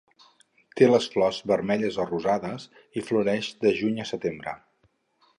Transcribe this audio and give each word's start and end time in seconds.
Té 0.79 0.85
les 0.91 1.09
flors 1.15 1.41
vermelles 1.51 1.99
o 2.03 2.07
rosades 2.11 2.65
i 3.01 3.03
floreix 3.11 3.51
de 3.67 3.75
juny 3.81 4.01
a 4.05 4.07
setembre. 4.13 4.55